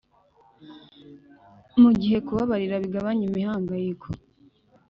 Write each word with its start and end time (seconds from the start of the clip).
mu 1.81 1.91
gihe 1.99 2.17
kubabarira 2.27 2.75
bigabanya 2.83 3.23
imihangayiko 3.29 4.07